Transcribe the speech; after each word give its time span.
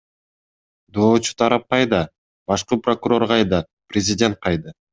Доочу 0.97 1.35
тарап 1.41 1.67
кайда, 1.75 2.01
башкы 2.53 2.81
прокурор 2.89 3.29
кайда, 3.35 3.63
президент 3.93 4.45
кайда? 4.49 4.79